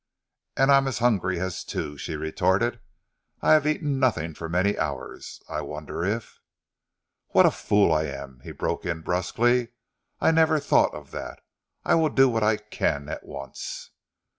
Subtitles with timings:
[0.57, 2.79] "And I am as hungry as two!" she retorted.
[3.43, 5.43] "I have eaten nothing for many hours.
[5.47, 6.39] I wonder if"
[7.35, 9.73] "What a fool I am," he broke in brusquely.
[10.19, 11.41] "I never thought of that.
[11.85, 13.91] I will do what I can at once."